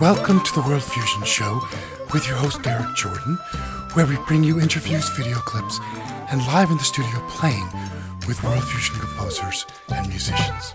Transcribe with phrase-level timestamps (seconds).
[0.00, 1.60] Welcome to the World Fusion Show
[2.14, 3.36] with your host Derrik Jordan,
[3.92, 5.78] where we bring you interviews, video clips,
[6.30, 7.68] and live in the studio playing
[8.26, 10.72] with World Fusion composers and musicians.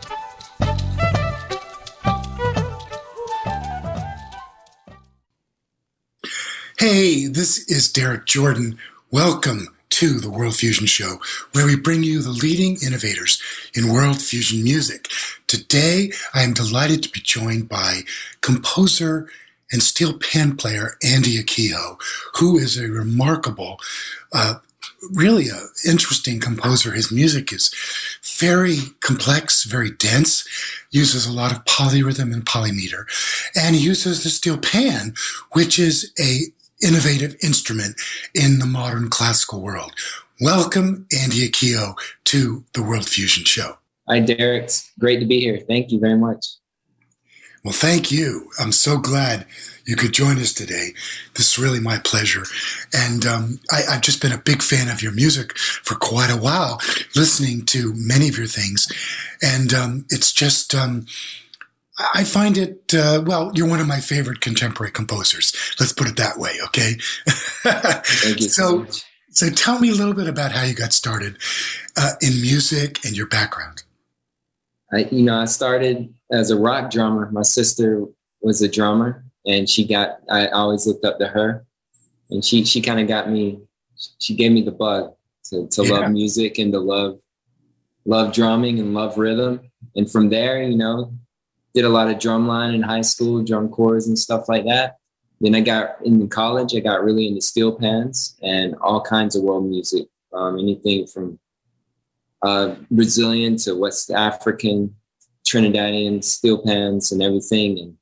[6.82, 8.76] Hey, this is Derrik Jordan.
[9.12, 11.18] Welcome to the World Fusion Show,
[11.52, 13.40] where we bring you the leading innovators
[13.76, 15.08] in world fusion music.
[15.46, 18.00] Today, I am delighted to be joined by
[18.42, 19.30] composer
[19.72, 22.02] and steel pan player Andy Akiho,
[22.40, 23.80] who is a remarkable,
[24.34, 24.56] uh,
[25.14, 26.94] really a interesting composer.
[26.94, 27.72] His music is
[28.24, 30.48] very complex, very dense,
[30.90, 33.06] uses a lot of polyrhythm and polymeter,
[33.56, 35.14] and he uses the steel pan,
[35.52, 36.48] which is a
[36.84, 37.96] innovative instrument
[38.34, 39.94] in the modern classical world.
[40.40, 43.78] Welcome, Andy Akiho, to the World Fusion Show.
[44.08, 44.64] Hi, Derrik.
[44.64, 45.60] It's great to be here.
[45.60, 46.46] Thank you very much.
[47.64, 48.50] Well, thank you.
[48.60, 49.46] I'm so glad
[49.86, 50.94] you could join us today.
[51.36, 52.44] This is really my pleasure.
[52.92, 56.38] And um, I, have just been a big fan of your music for quite a
[56.38, 56.82] while,
[57.16, 58.92] listening to many of your things.
[59.44, 61.06] And um, it's just, um,
[62.14, 65.54] I find it, uh, well, you're one of my favorite contemporary composers.
[65.80, 66.94] Let's put it that way, okay?
[67.28, 71.38] Thank you so, so, so tell me a little bit about how you got started
[71.98, 73.84] uh, in music and your background.
[74.94, 77.30] I, you know, I started as a rock drummer.
[77.32, 78.06] My sister
[78.42, 80.20] was a drummer, and she got.
[80.30, 81.66] I always looked up to her,
[82.30, 83.62] and she she kind of got me.
[84.20, 85.14] She gave me the bug
[85.46, 85.94] to to yeah.
[85.94, 87.20] love music and to love
[88.06, 89.62] love drumming and love rhythm.
[89.96, 91.14] And from there, you know,
[91.74, 94.98] did a lot of drumline in high school, drum corps and stuff like that.
[95.40, 96.76] Then I got in college.
[96.76, 101.40] I got really into steel pans and all kinds of world music, um, anything from
[102.44, 104.96] uh, Brazilian to West African,
[105.48, 107.80] Trinidadian steel pans and everything.
[107.80, 107.98] And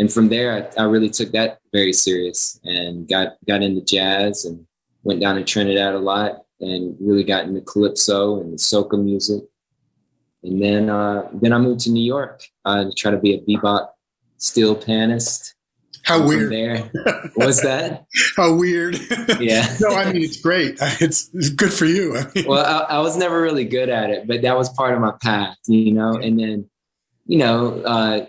[0.00, 4.44] and from there, I, I, really took that very serious and got got into jazz
[4.44, 4.64] and
[5.02, 9.42] went down to Trinidad a lot and really got into calypso and soca music.
[10.48, 13.40] And then uh, then I moved to New York uh, to try to be a
[13.40, 13.90] bebop
[14.38, 15.54] steel panist.
[16.04, 16.50] How weird!
[16.50, 16.90] There,
[17.34, 18.06] what's that?
[18.36, 18.98] How weird!
[19.38, 19.76] Yeah.
[19.80, 20.78] no, I mean it's great.
[21.00, 22.16] It's, it's good for you.
[22.16, 22.46] I mean.
[22.46, 25.12] Well, I, I, was never really good at it, but that was part of my
[25.22, 26.12] path, you know.
[26.12, 26.70] And then,
[27.26, 28.26] you know, uh,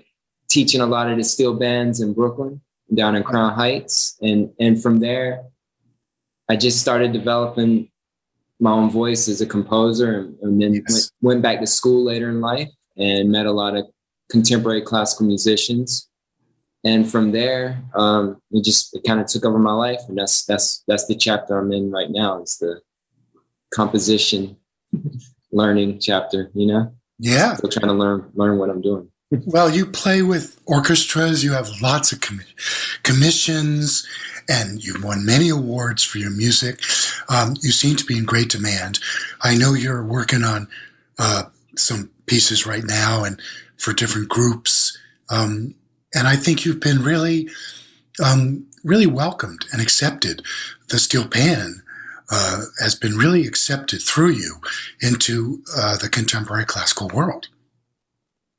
[0.49, 2.61] teaching a lot of the steel bands in Brooklyn,
[2.93, 5.43] down in Crown Heights, and and from there,
[6.49, 7.89] I just started developing
[8.59, 10.83] my own voice as a composer, and, and then yes.
[10.89, 13.85] went, went back to school later in life and met a lot of
[14.29, 16.07] contemporary classical musicians.
[16.83, 20.45] And from there um, it just it kind of took over my life and that's
[20.45, 22.79] that's that's the chapter i'm in right now is the
[23.73, 24.55] composition
[25.51, 26.93] learning chapter you know?
[27.17, 27.55] Yeah.
[27.55, 29.09] Still trying to learn learn what i'm doing.
[29.45, 32.39] Well you play with orchestras you have lots of com-
[33.03, 34.07] commissions
[34.47, 36.81] and you've won many awards for your music
[37.29, 38.99] um, you seem to be in great demand
[39.41, 40.67] i know you're working on
[41.17, 41.43] uh,
[41.75, 43.41] some pieces right now and
[43.77, 44.97] for different groups
[45.29, 45.75] um,
[46.13, 47.49] and I think you've been really,
[48.23, 50.43] um, really welcomed and accepted.
[50.89, 51.83] The steel pan
[52.31, 54.55] uh, has been really accepted through you
[55.01, 57.47] into uh, the contemporary classical world.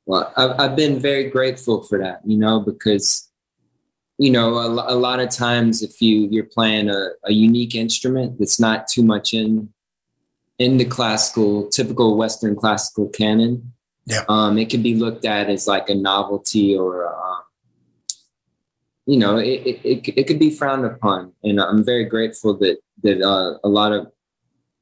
[0.05, 3.29] Well, I've, I've, been very grateful for that, you know, because
[4.23, 8.37] you know a, a lot of times if you you're playing a, a unique instrument
[8.37, 9.69] that's not too much in
[10.59, 13.73] in the classical typical Western classical canon,
[14.05, 14.23] yeah.
[14.27, 17.41] Um, it can be looked at as like a novelty or, um,
[19.05, 21.33] you know, it, it, it, it, could be frowned upon.
[21.43, 24.11] And I'm very grateful that, that uh, a lot of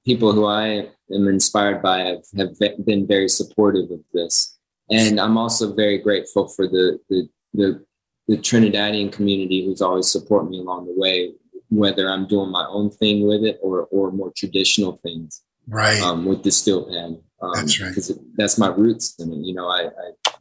[0.06, 4.58] people who I am inspired by have, have been very supportive of this.
[4.90, 7.86] And I'm also very grateful for the, the, the,
[8.30, 11.34] the Trinidadian community who's always supported me along the way,
[11.70, 16.26] whether I'm doing my own thing with it or, or more traditional things right um,
[16.26, 17.90] with the steel pan um, that's right.
[17.90, 19.18] Because that's my roots.
[19.20, 20.32] And you know, I, I,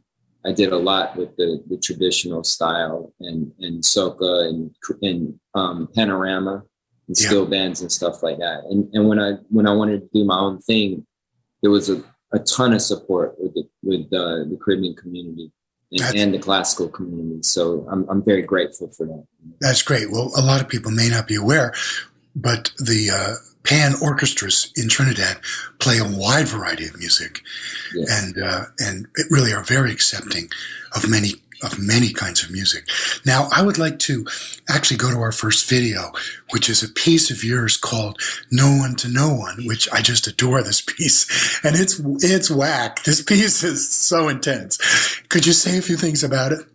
[0.45, 5.89] I did a lot with the, the traditional style and and soca and and um,
[5.95, 6.63] panorama
[7.07, 7.49] and steel yeah.
[7.49, 8.63] bands and stuff like that.
[8.69, 11.05] And and when I when I wanted to do my own thing,
[11.61, 12.03] there was a,
[12.33, 15.51] a ton of support with the with uh, the Caribbean community.
[15.91, 17.41] And, and, the classical community.
[17.41, 19.25] So I'm, I'm very grateful for that.
[19.59, 20.11] That's great.
[20.11, 21.73] Well, a lot of people may not be aware,
[22.35, 25.37] but the uh, pan orchestras in Trinidad
[25.79, 27.41] play a wide variety of music,
[27.95, 28.21] yes.
[28.21, 30.49] and uh, and it really are very accepting
[30.95, 31.33] of many
[31.63, 32.87] of many kinds of music.
[33.25, 34.25] Now, I would like to
[34.69, 36.11] actually go to our first video,
[36.51, 38.19] which is a piece of yours called
[38.51, 41.59] No One to No One, which I just adore this piece.
[41.63, 43.03] And it's, it's whack.
[43.03, 44.77] This piece is so intense.
[45.29, 46.65] Could you say a few things about it?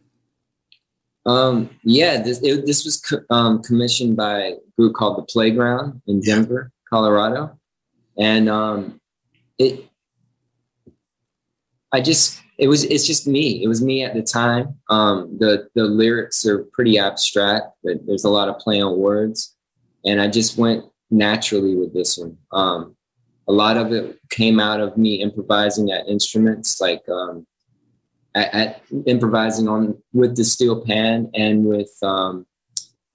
[1.26, 6.02] Um, yeah, this, it, this was co- um, commissioned by a group called The Playground
[6.06, 6.88] in Denver, yeah.
[6.90, 7.58] Colorado.
[8.19, 9.00] And um,
[9.58, 9.88] it,
[11.92, 13.62] I just it was it's just me.
[13.62, 14.77] It was me at the time.
[14.89, 19.55] Um, the the lyrics are pretty abstract, but there's a lot of play on words,
[20.05, 22.37] and I just went naturally with this one.
[22.53, 22.97] Um,
[23.49, 27.47] a lot of it came out of me improvising at instruments, like um,
[28.35, 32.47] at, at, improvising on with the steel pan and with um,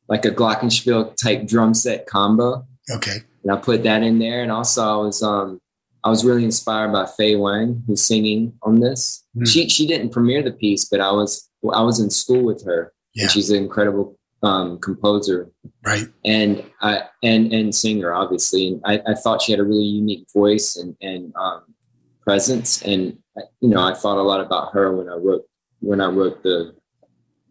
[0.07, 2.65] like a glockenspiel type drum set combo.
[2.91, 5.61] Okay, and I put that in there, and also I was um,
[6.03, 9.25] I was really inspired by Fay Wang, who's singing on this.
[9.35, 9.47] Mm.
[9.47, 12.93] She she didn't premiere the piece, but I was I was in school with her,
[13.13, 13.23] yeah.
[13.23, 15.49] and she's an incredible um, composer,
[15.83, 16.07] right?
[16.23, 18.67] And I and and singer, obviously.
[18.67, 21.63] And I, I thought she had a really unique voice and and um,
[22.21, 23.17] presence, and
[23.59, 25.45] you know I thought a lot about her when I wrote
[25.79, 26.75] when I wrote the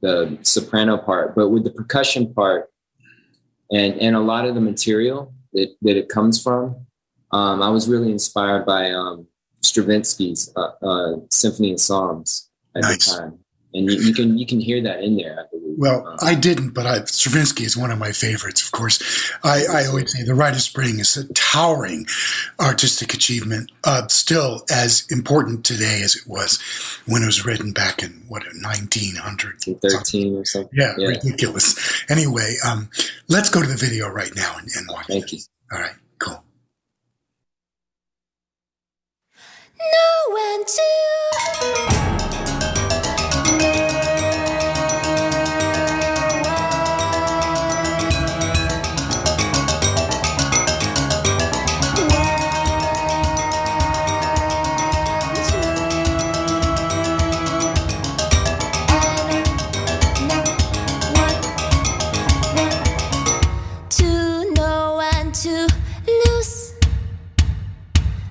[0.01, 2.71] the soprano part, but with the percussion part
[3.71, 6.87] and and a lot of the material that that it comes from
[7.33, 9.27] um, I was really inspired by um,
[9.63, 13.07] Stravinsky's uh, uh, Symphony and Psalms at nice.
[13.07, 13.39] the time,
[13.75, 15.41] and you, you, can you can hear that in there.
[15.41, 15.79] I believe.
[15.79, 18.65] Well, um, I didn't, but I, Stravinsky is one of my favorites.
[18.65, 22.07] Of course, I, I always say the Rite of Spring is a towering
[22.59, 26.59] artistic achievement, uh, still as important today as it was
[27.07, 30.71] when it was written back in what 1900, 13 or something.
[30.73, 32.05] Yeah, yeah, ridiculous.
[32.11, 32.89] Anyway, um,
[33.29, 35.07] let's go to the video right now and, and watch.
[35.07, 35.39] Thank you.
[35.71, 35.93] All right.
[39.81, 42.18] Know one to.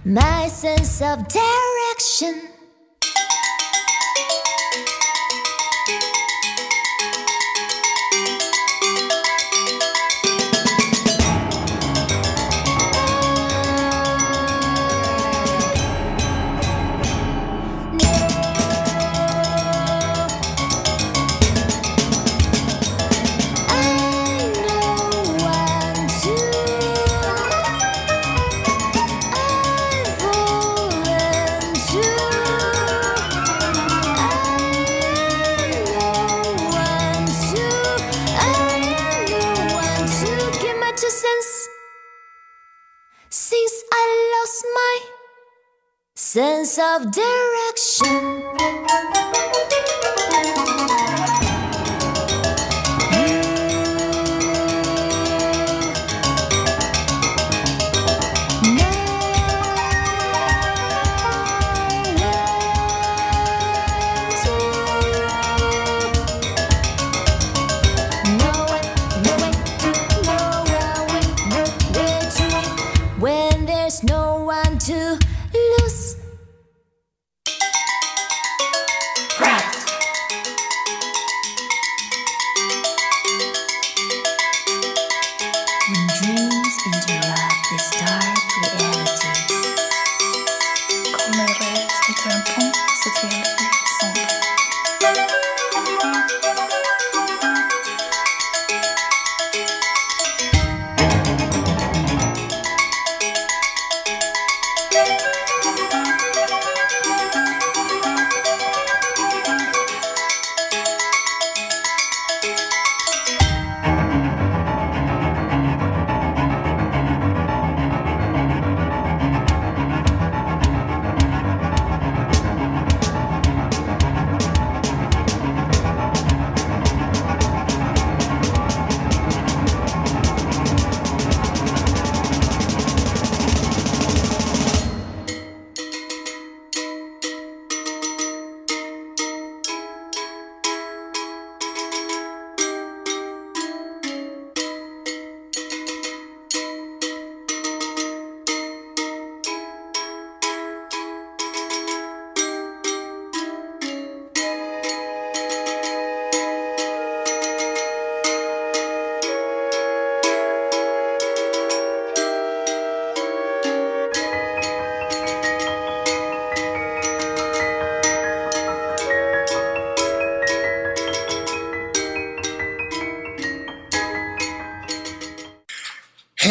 [0.07, 2.56] My sense of direction.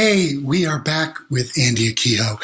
[0.08, 2.38] Hey, we are back with Andy Akiho.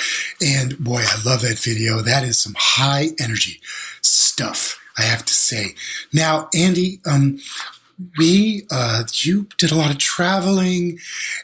[0.45, 2.01] And boy, I love that video.
[2.01, 3.61] That is some high energy
[4.01, 5.77] stuff, I have to say.
[6.13, 7.39] Now, Andy, um,
[8.19, 10.99] we uh, you did a lot of traveling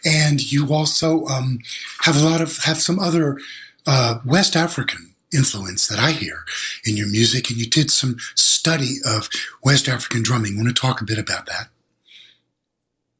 [0.04, 1.60] and you also um,
[2.00, 3.38] have a lot of have some other
[3.86, 6.44] uh, west african influence that i hear
[6.84, 9.28] in your music and you did some study of
[9.62, 11.68] west african drumming want to talk a bit about that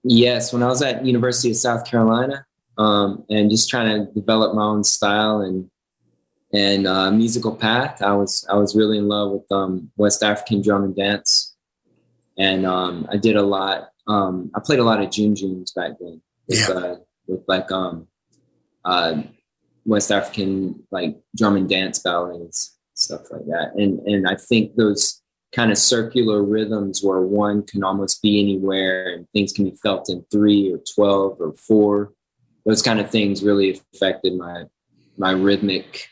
[0.03, 2.45] yes when i was at university of south carolina
[2.79, 5.71] um, and just trying to develop my own style and
[6.55, 8.01] and uh, musical path.
[8.03, 11.55] I was I was really in love with um, West African drum and dance,
[12.39, 13.91] and um, I did a lot.
[14.07, 16.75] Um, I played a lot of djun djuns back then with, Yeah.
[16.75, 18.07] uh, with like um,
[18.85, 19.23] uh,
[19.85, 23.73] West African like drum and dance ballets, stuff like that.
[23.75, 25.21] And and I think those
[25.53, 30.09] kind of circular rhythms where one can almost be anywhere and things can be felt
[30.11, 32.13] in three or twelve or four.
[32.65, 34.65] Those kind of things really affected my
[35.17, 36.09] my rhythmic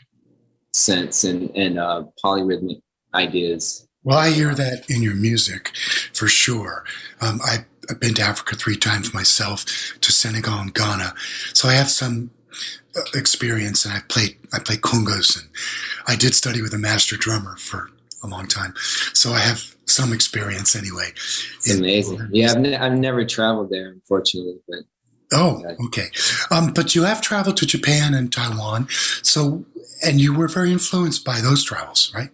[0.72, 2.80] sense and and uh, polyrhythmic
[3.14, 3.86] ideas.
[4.04, 5.72] well i hear that in your music
[6.12, 6.84] for sure
[7.22, 9.64] um, I, i've been to africa three times myself
[10.02, 11.14] to senegal and ghana
[11.54, 12.30] so i have some
[12.94, 15.48] uh, experience and i played i play congas and
[16.06, 17.90] i did study with a master drummer for
[18.22, 18.74] a long time
[19.14, 21.08] so i have some experience anyway
[21.58, 22.28] It's amazing.
[22.32, 24.80] Yeah, I've, ne- I've never traveled there, unfortunately, but
[25.32, 26.06] Oh, okay.
[26.50, 28.88] Um, but you have traveled to Japan and Taiwan,
[29.22, 29.64] so
[30.04, 32.30] and you were very influenced by those travels, right?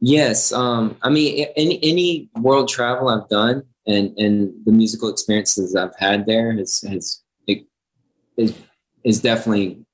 [0.00, 5.74] Yes, um, I mean, any any world travel I've done and and the musical experiences
[5.74, 7.66] I've had there has has it
[8.36, 8.54] is
[9.04, 9.84] is definitely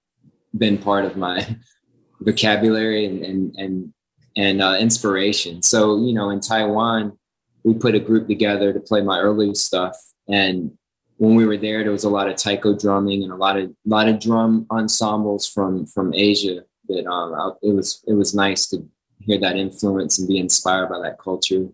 [0.56, 1.46] been part of my
[2.20, 3.92] vocabulary and and and
[4.36, 5.62] and uh, inspiration.
[5.62, 7.18] So you know, in Taiwan,
[7.64, 9.96] we put a group together to play my early stuff,
[10.28, 10.72] and
[11.18, 13.72] when we were there, there was a lot of taiko drumming and a lot of
[13.84, 16.62] lot of drum ensembles from from Asia.
[16.88, 18.86] That um, I- it was it was nice to
[19.20, 21.66] hear that influence and be inspired by that culture.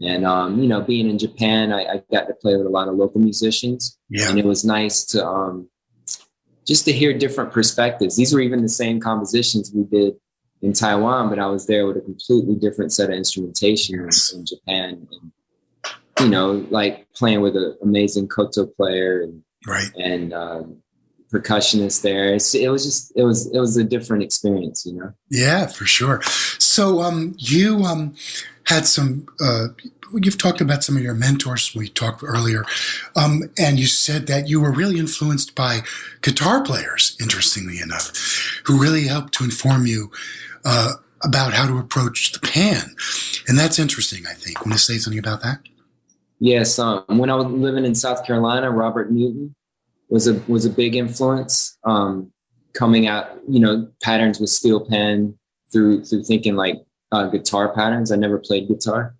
[0.00, 2.88] And um, you know, being in Japan, I, I got to play with a lot
[2.88, 4.30] of local musicians, Yeah.
[4.30, 5.68] and it was nice to um,
[6.66, 8.16] just to hear different perspectives.
[8.16, 10.14] These were even the same compositions we did
[10.62, 14.32] in Taiwan, but I was there with a completely different set of instrumentation Yes.
[14.32, 15.06] in, in Japan.
[15.12, 15.32] And,
[16.20, 19.90] you know, like playing with an amazing koto player and Right.
[19.96, 20.76] and um,
[21.32, 22.34] percussionist there.
[22.34, 25.12] It's, it was just it was it was a different experience, you know.
[25.30, 26.22] Yeah, for sure.
[26.58, 28.14] So, um, you um,
[28.64, 29.26] had some.
[29.42, 29.68] Uh,
[30.14, 31.74] you've talked about some of your mentors.
[31.74, 32.64] We talked earlier,
[33.16, 35.80] um, and you said that you were really influenced by
[36.22, 37.16] guitar players.
[37.20, 38.12] Interestingly enough,
[38.64, 40.10] who really helped to inform you
[40.64, 42.96] uh, about how to approach the pan,
[43.46, 44.26] and that's interesting.
[44.26, 44.60] I think.
[44.60, 45.60] Want to say something about that?
[46.40, 49.54] Yes, um, when I was living in South Carolina, Robert Newton
[50.08, 51.78] was a was a big influence.
[51.84, 52.32] Um,
[52.72, 55.38] coming out, you know, patterns with steel pan
[55.70, 56.76] through through thinking like
[57.12, 58.10] uh, guitar patterns.
[58.10, 59.14] I never played guitar,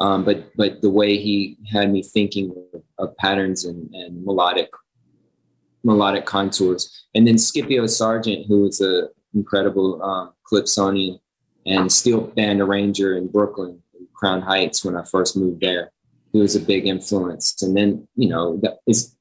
[0.00, 2.52] um, but but the way he had me thinking
[2.98, 4.70] of, patterns and, and melodic
[5.84, 11.20] melodic contours, and then Scipio Sargent, who was a incredible um, Calypsonian
[11.66, 13.80] and steel band arranger in Brooklyn,
[14.12, 15.92] Crown Heights, when I first moved there
[16.34, 17.62] he was a big influence.
[17.62, 19.14] And then, you know, that is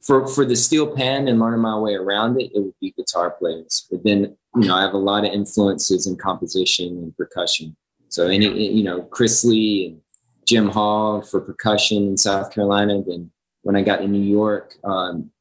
[0.00, 3.32] for for the steel pan and learning my way around it, it would be guitar
[3.32, 3.88] players.
[3.90, 7.76] But then, you know, I have a lot of influences in composition and percussion.
[8.08, 10.00] So any you know, Chris Lee and
[10.46, 13.02] Jim Hall for percussion in South Carolina.
[13.04, 15.32] Then when I got to New York, um,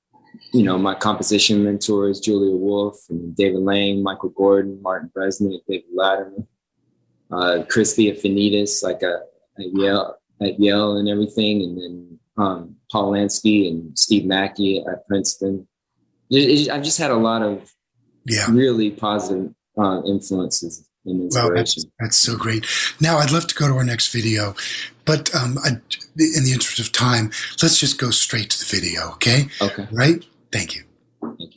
[0.52, 5.96] you know, my composition mentors, Julia Wolfe and David Lang, Michael Gordon, Martin Bresnick, David
[5.96, 6.48] Latterman,
[7.30, 9.20] uh, Chris Theofanidis, like a,
[9.60, 15.08] a Yale at Yale and everything, and then um, Paul Lansky and Steve Mackey at
[15.08, 15.68] Princeton.
[16.30, 17.72] It- it- I've just had a lot of
[18.26, 18.46] Yeah.
[18.52, 22.66] really positive uh, influences Well, that's, that's so great.
[23.00, 24.56] Now, I'd love to go to our next video,
[25.06, 29.12] but um, I, in the interest of time, let's just go straight to the video,
[29.14, 29.48] okay?
[29.62, 29.88] okay.
[29.92, 30.26] Right?
[30.52, 30.84] Thank you.
[31.22, 31.57] Thank you.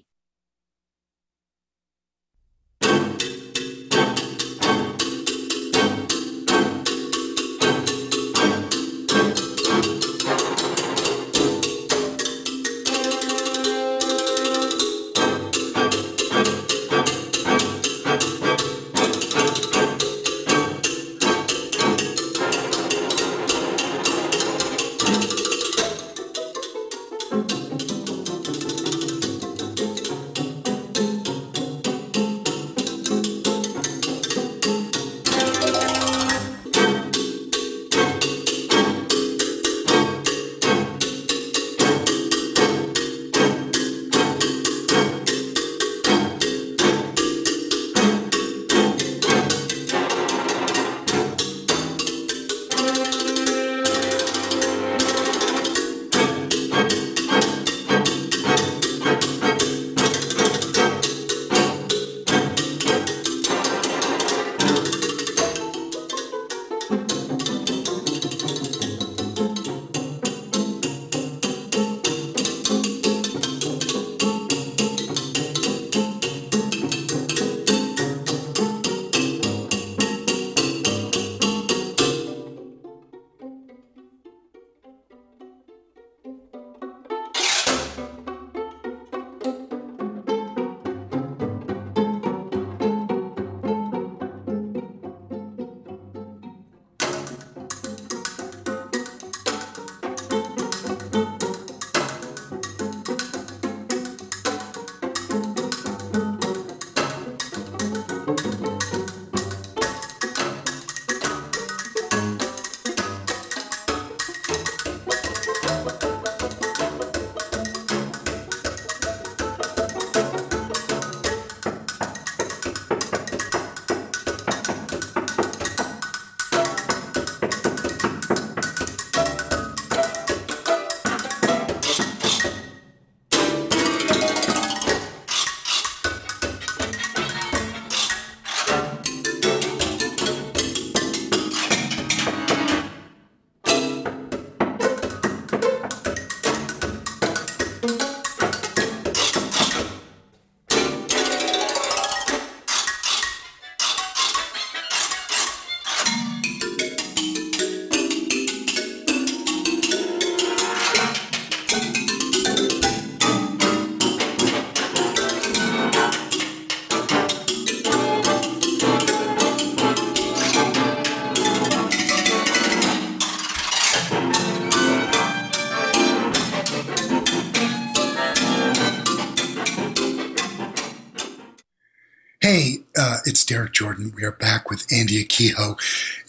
[183.50, 184.13] Derrik Jordan.
[184.15, 185.76] We are back with Andy Akiho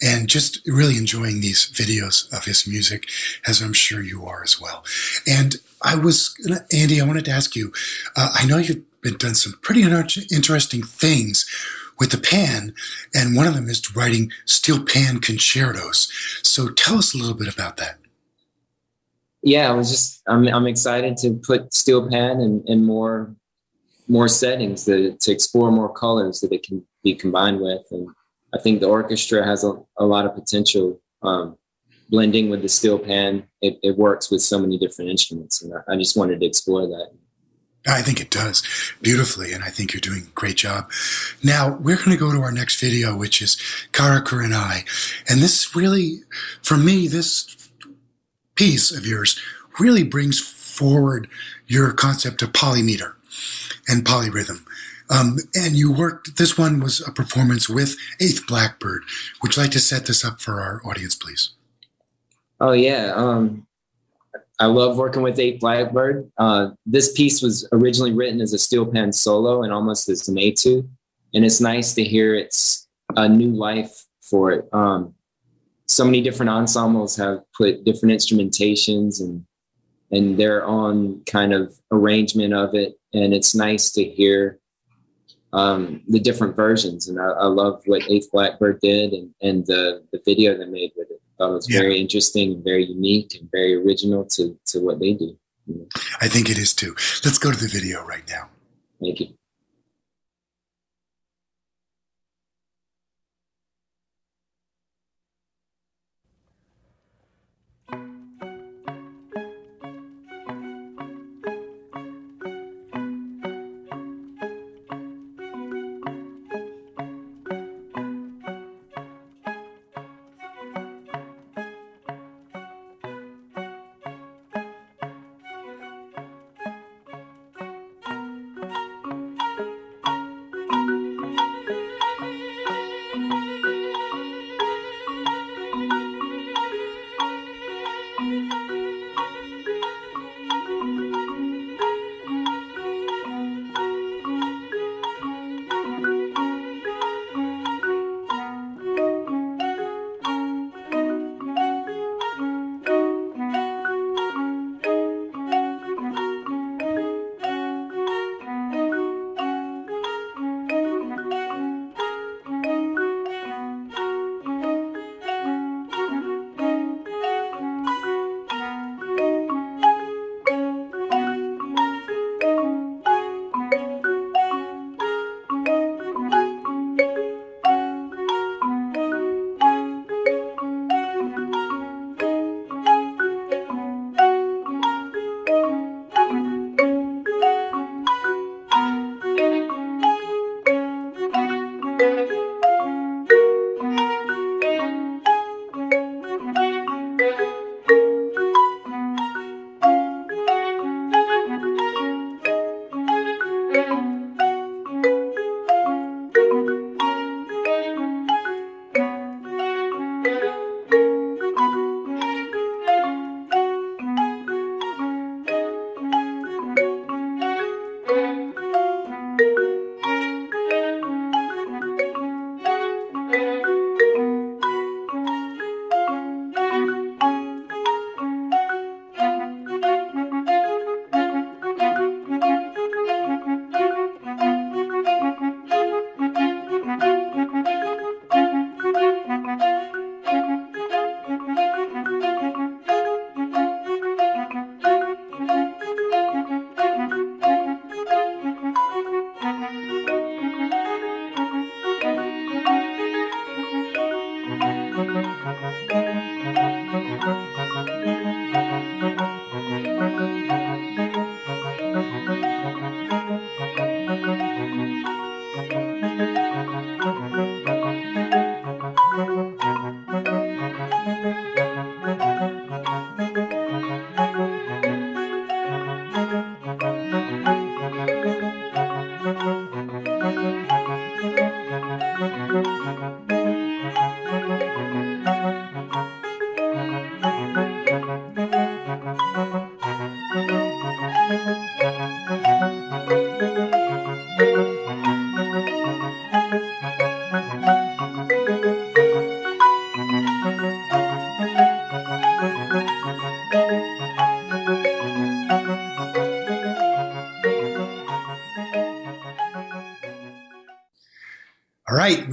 [0.02, 3.08] and just really enjoying these videos of his music,
[3.46, 4.84] as I'm sure you are as well.
[5.24, 6.34] And I was,
[6.72, 7.72] Andy, I wanted to ask you,
[8.16, 11.48] uh, I know you've been done some pretty interesting things
[12.00, 12.74] with the pan,
[13.14, 16.10] and one of them is writing steel pan concertos.
[16.42, 17.98] So tell us a little bit about that.
[19.44, 23.32] Yeah, I was just I'm I'm excited to put steel pan in, more
[24.08, 28.08] more settings to explore more colors that it can be combined with, and
[28.54, 31.00] I think the orchestra has a, a lot of potential.
[31.22, 31.56] Um,
[32.10, 35.94] blending with the steel pan, it, it, works with so many different instruments, and I,
[35.94, 37.10] I just wanted to explore that.
[37.86, 38.62] I think it does
[39.00, 40.90] beautifully, and I think you're doing a great job.
[41.42, 43.56] Now, we're going to go to our next video, which is
[43.92, 44.84] Karakurenai.
[45.28, 46.20] And this really,
[46.62, 47.70] for me, this
[48.54, 49.40] piece of yours
[49.80, 51.28] really brings forward
[51.66, 53.14] your concept of polymeter
[53.88, 54.64] and polyrhythm.
[55.12, 59.02] Um, and you worked, this one was a performance with Eighth Blackbird.
[59.42, 61.50] Would you like to set this up for our audience, please?
[62.60, 63.12] Oh, yeah.
[63.14, 63.66] Um,
[64.58, 66.30] I love working with Eighth Blackbird.
[66.38, 70.38] Uh, this piece was originally written as a steel pan solo and almost as an
[70.38, 70.88] etude,
[71.34, 74.68] and it's nice to hear it's a new life for it.
[74.72, 75.14] Um,
[75.86, 79.44] so many different ensembles have put different instrumentations and
[80.10, 84.58] and their own kind of arrangement of it, and it's nice to hear
[85.52, 87.08] um, the different versions.
[87.08, 90.92] And I, I, love what Eighth Blackbird did and, and the the video they made
[90.96, 91.80] with it thought it was yeah.
[91.80, 95.36] very interesting and very unique and very original to, to what they do.
[96.20, 96.94] I think it is too.
[97.24, 98.48] Let's go to the video right now.
[99.00, 99.28] Thank you.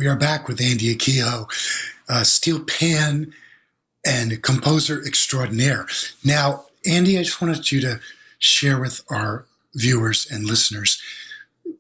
[0.10, 1.48] Are back with Andy Akiho,
[2.10, 3.34] uh, steel pan
[4.06, 5.88] and composer extraordinaire.
[6.24, 8.00] Now, Andy, I just wanted you to
[8.40, 9.46] share with our
[9.76, 11.02] viewers and listeners,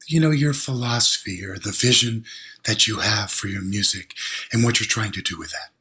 [0.07, 2.25] you know, your philosophy or the vision
[2.65, 4.13] that you have for your music
[4.51, 5.71] and what you're trying to do with that.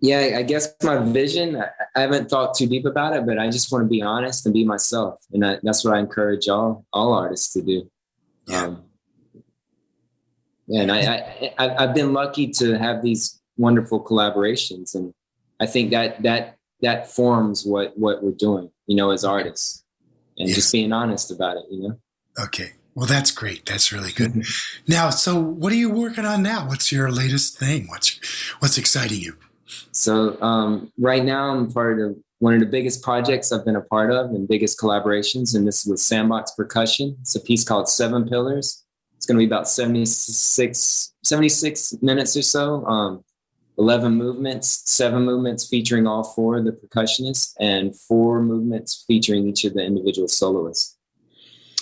[0.00, 1.62] Yeah, I guess my vision,
[1.94, 4.52] I haven't thought too deep about it, but I just want to be honest and
[4.52, 5.20] be myself.
[5.32, 7.88] And I, that's what I encourage all, all artists to do.
[8.48, 8.64] Yeah.
[8.64, 8.84] Um,
[10.72, 14.94] and I, I, I've been lucky to have these wonderful collaborations.
[14.94, 15.12] And
[15.60, 19.84] I think that, that, that forms what, what we're doing, you know, as artists
[20.38, 20.56] and Yes.
[20.56, 21.96] just being honest about it, you know?
[22.42, 22.72] Okay.
[22.94, 23.64] Well, that's great.
[23.66, 24.44] That's really good.
[24.86, 26.68] now, so what are you working on now?
[26.68, 27.86] What's your latest thing?
[27.88, 28.18] What's
[28.58, 29.36] what's exciting you?
[29.92, 33.80] So um, right now, I'm part of one of the biggest projects I've been a
[33.80, 37.16] part of and biggest collaborations, and this is with Sandbox Percussion.
[37.22, 38.81] It's a piece called Seven Pillars.
[39.22, 42.84] It's going to be about 76, 76 minutes or so.
[42.86, 43.24] Um,
[43.78, 49.64] 11 movements, seven movements featuring all four of the percussionists, and four movements featuring each
[49.64, 50.98] of the individual soloists.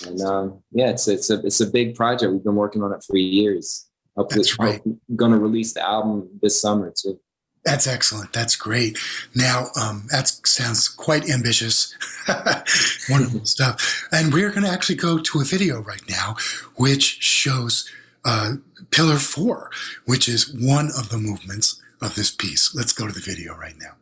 [0.05, 2.31] And um, yeah, it's it's a it's a big project.
[2.31, 3.89] We've been working on it for years.
[4.15, 4.79] That's right.
[5.15, 7.19] Going to release the album this summer too.
[7.63, 8.33] That's excellent.
[8.33, 8.97] That's great.
[9.35, 11.95] Now, um, that sounds quite ambitious.
[13.09, 14.07] Wonderful stuff.
[14.11, 16.35] And we're going to actually go to a video right now,
[16.75, 17.87] which shows
[18.25, 18.53] uh,
[18.89, 19.69] Pillar Four,
[20.05, 22.73] which is one of the movements of this piece.
[22.73, 23.93] Let's go to the video right now.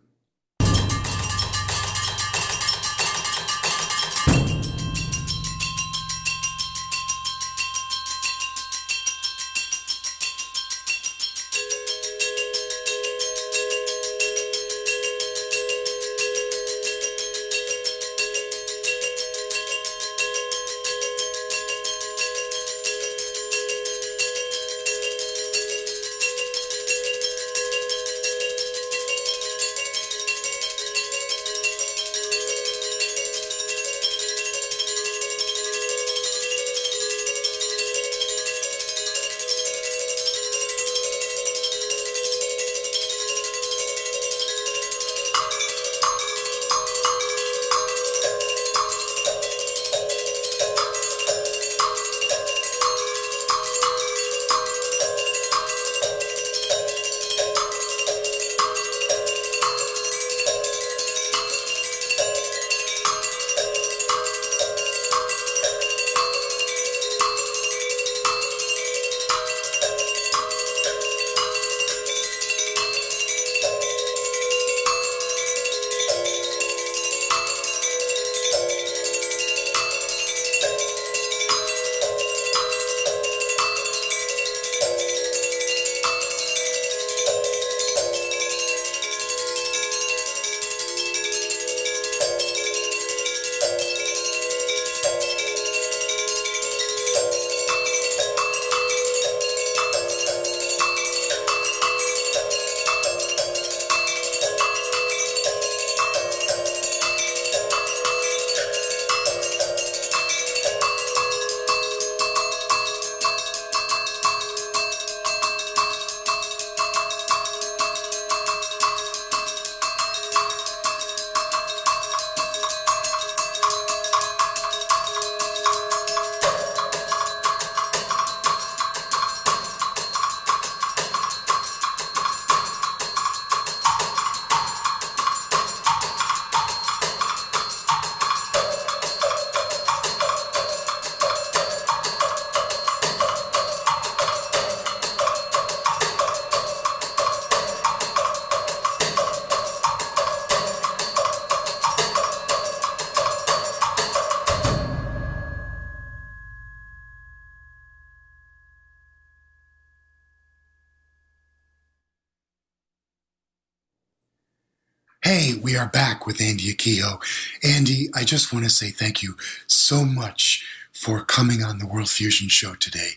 [165.80, 167.24] Are back with Andy Akiho.
[167.64, 172.10] Andy, I just want to say thank you so much for coming on the World
[172.10, 173.12] Fusion Show today.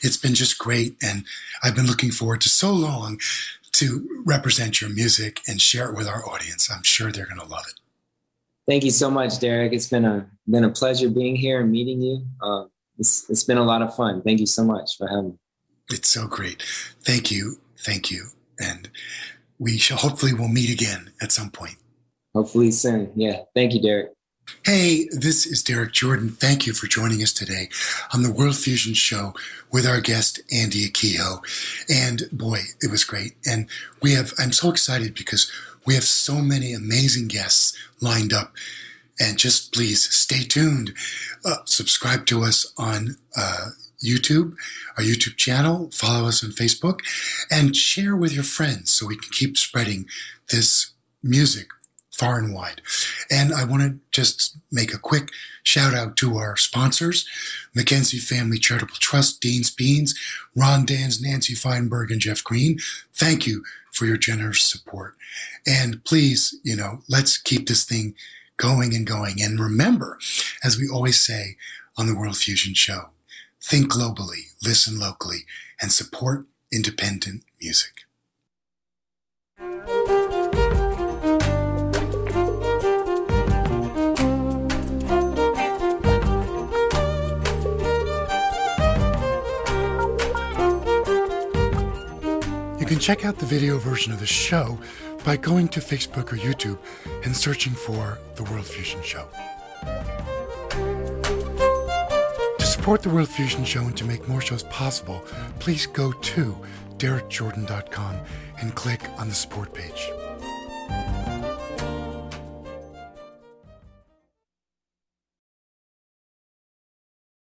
[0.00, 1.26] It's been just great, and
[1.62, 3.20] I've been looking forward to so long
[3.72, 6.70] to represent your music and share it with our audience.
[6.70, 7.78] I'm sure they're going to love it.
[8.66, 9.74] Thank you so much, Derrik.
[9.74, 12.24] It's been a been a pleasure being here and meeting you.
[12.40, 12.64] Uh,
[12.98, 14.22] it's, it's been a lot of fun.
[14.22, 15.38] Thank you so much for having me.
[15.90, 16.62] It's so great.
[17.04, 17.58] Thank you.
[17.76, 18.28] Thank you.
[18.58, 18.88] And
[19.58, 21.76] we shall hopefully we'll meet again at some point.
[22.36, 23.10] Hopefully soon.
[23.16, 23.44] Yeah.
[23.54, 24.08] Thank you, Derrik.
[24.62, 26.28] Hey, this is Derrik Jordan.
[26.28, 27.70] Thank you for joining us today
[28.12, 29.32] on the World Fusion Show
[29.72, 31.40] with our guest, Andy Akiho.
[31.88, 33.36] And boy, it was great.
[33.46, 33.70] And
[34.02, 35.50] we have, I'm so excited because
[35.86, 38.52] we have so many amazing guests lined up.
[39.18, 40.92] And just please stay tuned.
[41.42, 43.70] Uh, subscribe to us on uh,
[44.04, 44.56] YouTube,
[44.98, 47.00] our YouTube channel, follow us on Facebook,
[47.50, 50.04] and share with your friends so we can keep spreading
[50.50, 51.68] this music
[52.16, 52.80] far and wide.
[53.30, 55.30] And I want to just make a quick
[55.62, 57.28] shout out to our sponsors,
[57.74, 60.14] Mackenzie Family Charitable Trust, Dean's Beans,
[60.54, 62.78] Ron Dans, Nancy Feinberg, and Jeff Green.
[63.14, 65.14] Thank you for your generous support.
[65.66, 68.14] And please, you know, let's keep this thing
[68.56, 69.42] going and going.
[69.42, 70.18] And remember,
[70.64, 71.56] as we always say
[71.98, 73.10] on the World Fusion Show,
[73.62, 75.44] think globally, listen locally,
[75.80, 78.05] and support independent music.
[92.86, 94.78] You can check out the video version of the show
[95.24, 96.78] by going to Facebook or YouTube
[97.24, 99.26] and searching for The World Fusion Show.
[102.60, 105.24] To support The World Fusion Show and to make more shows possible,
[105.58, 106.56] please go to
[106.98, 108.20] derrikjordan.com
[108.60, 110.08] and click on the support page.